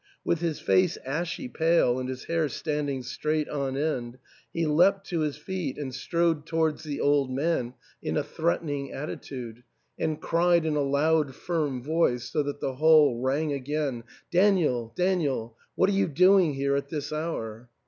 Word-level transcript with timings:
With 0.25 0.39
his 0.39 0.59
face 0.59 0.97
ashy 1.05 1.47
pale 1.47 1.99
and 1.99 2.09
his 2.09 2.23
hair 2.23 2.49
standing 2.49 3.03
straight 3.03 3.47
on 3.47 3.77
end, 3.77 4.17
he 4.51 4.65
leapt 4.65 5.05
to 5.09 5.19
his 5.19 5.37
feet 5.37 5.77
and 5.77 5.93
strode 5.93 6.47
towards 6.47 6.81
the 6.83 6.99
old 6.99 7.29
man 7.29 7.75
in 8.01 8.17
a 8.17 8.21
THE 8.21 8.21
ENTAIL. 8.21 8.23
313 8.23 8.33
threatening 8.35 8.91
attitude 8.93 9.63
and 9.99 10.19
cried 10.19 10.65
in 10.65 10.75
a 10.75 10.81
loud 10.81 11.35
firm 11.35 11.83
voice, 11.83 12.23
so 12.31 12.41
that 12.41 12.59
the 12.61 12.77
hall 12.77 13.21
rang 13.21 13.53
again," 13.53 14.03
Daniel, 14.31 14.91
Daniel, 14.95 15.55
what 15.75 15.87
are 15.87 15.93
you 15.93 16.07
doing 16.07 16.55
here 16.55 16.75
at 16.75 16.89
this 16.89 17.13
hour 17.13 17.69